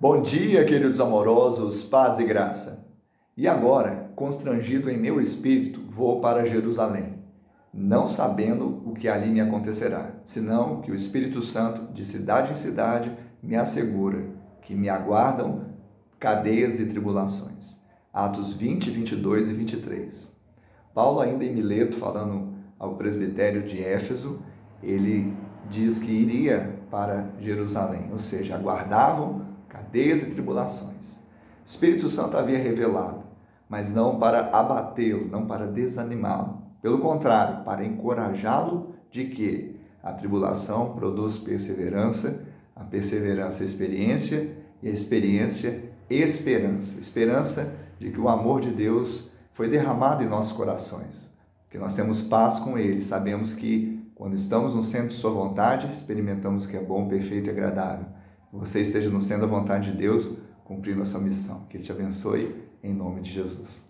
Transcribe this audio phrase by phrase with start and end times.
[0.00, 2.88] Bom dia, queridos amorosos, paz e graça.
[3.36, 7.14] E agora, constrangido em meu espírito, vou para Jerusalém,
[7.74, 12.54] não sabendo o que ali me acontecerá, senão que o Espírito Santo, de cidade em
[12.54, 14.24] cidade, me assegura
[14.62, 15.64] que me aguardam
[16.20, 17.82] cadeias e tribulações.
[18.14, 20.40] Atos 20, 22 e 23.
[20.94, 24.44] Paulo, ainda em Mileto, falando ao presbitério de Éfeso,
[24.80, 25.36] ele
[25.68, 31.16] diz que iria para Jerusalém, ou seja, aguardavam cadeias e tribulações.
[31.64, 33.22] O Espírito Santo havia revelado,
[33.68, 36.62] mas não para abatê-lo, não para desanimá-lo.
[36.80, 44.92] Pelo contrário, para encorajá-lo de que a tribulação produz perseverança, a perseverança experiência e a
[44.92, 47.00] experiência esperança.
[47.00, 51.36] Esperança de que o amor de Deus foi derramado em nossos corações,
[51.68, 55.92] que nós temos paz com Ele, sabemos que quando estamos no centro de Sua vontade,
[55.92, 58.06] experimentamos o que é bom, perfeito e agradável.
[58.52, 61.66] Você esteja no centro da vontade de Deus, cumprindo a sua missão.
[61.66, 63.87] Que Ele te abençoe, em nome de Jesus.